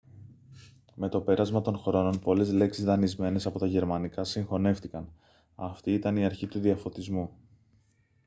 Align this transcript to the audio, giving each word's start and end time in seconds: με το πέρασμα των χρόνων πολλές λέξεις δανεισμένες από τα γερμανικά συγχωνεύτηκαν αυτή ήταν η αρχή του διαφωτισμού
με 0.95 1.09
το 1.09 1.21
πέρασμα 1.21 1.61
των 1.61 1.77
χρόνων 1.77 2.19
πολλές 2.19 2.51
λέξεις 2.53 2.83
δανεισμένες 2.83 3.45
από 3.45 3.59
τα 3.59 3.67
γερμανικά 3.67 4.23
συγχωνεύτηκαν 4.23 5.11
αυτή 5.55 5.93
ήταν 5.93 6.17
η 6.17 6.25
αρχή 6.25 6.47
του 6.47 6.59
διαφωτισμού 6.59 7.29